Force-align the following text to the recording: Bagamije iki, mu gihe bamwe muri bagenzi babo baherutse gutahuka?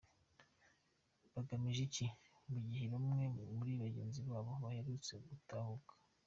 Bagamije 1.33 1.81
iki, 1.87 2.05
mu 2.51 2.57
gihe 2.67 2.85
bamwe 2.93 3.23
muri 3.55 3.71
bagenzi 3.81 4.19
babo 4.29 4.51
baherutse 4.63 5.13
gutahuka? 5.27 5.93